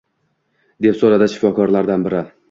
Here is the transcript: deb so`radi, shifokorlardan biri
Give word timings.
deb 0.85 0.97
so`radi, 1.01 1.27
shifokorlardan 1.33 2.07
biri 2.09 2.23